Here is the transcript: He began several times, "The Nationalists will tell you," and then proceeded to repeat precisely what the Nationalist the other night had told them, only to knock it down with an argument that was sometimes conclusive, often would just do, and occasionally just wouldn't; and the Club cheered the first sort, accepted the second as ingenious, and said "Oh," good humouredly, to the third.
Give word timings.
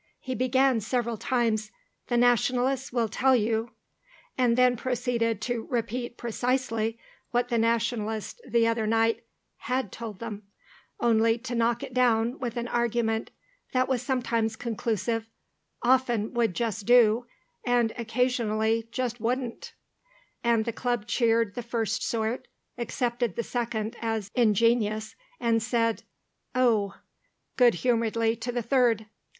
He 0.19 0.33
began 0.33 0.79
several 0.81 1.15
times, 1.15 1.69
"The 2.07 2.17
Nationalists 2.17 2.91
will 2.91 3.07
tell 3.07 3.35
you," 3.35 3.69
and 4.35 4.57
then 4.57 4.75
proceeded 4.75 5.41
to 5.41 5.67
repeat 5.69 6.17
precisely 6.17 6.97
what 7.29 7.49
the 7.49 7.59
Nationalist 7.59 8.41
the 8.43 8.65
other 8.65 8.87
night 8.87 9.23
had 9.57 9.91
told 9.91 10.17
them, 10.17 10.41
only 10.99 11.37
to 11.37 11.53
knock 11.53 11.83
it 11.83 11.93
down 11.93 12.39
with 12.39 12.57
an 12.57 12.67
argument 12.67 13.29
that 13.73 13.87
was 13.87 14.01
sometimes 14.01 14.55
conclusive, 14.55 15.27
often 15.83 16.33
would 16.33 16.55
just 16.55 16.87
do, 16.87 17.27
and 17.63 17.93
occasionally 17.95 18.87
just 18.91 19.21
wouldn't; 19.21 19.75
and 20.43 20.65
the 20.65 20.73
Club 20.73 21.05
cheered 21.05 21.53
the 21.53 21.61
first 21.61 22.01
sort, 22.01 22.47
accepted 22.75 23.35
the 23.35 23.43
second 23.43 23.95
as 24.01 24.31
ingenious, 24.33 25.15
and 25.39 25.61
said 25.61 26.01
"Oh," 26.55 26.95
good 27.55 27.75
humouredly, 27.75 28.35
to 28.37 28.51
the 28.51 28.63
third. 28.63 29.05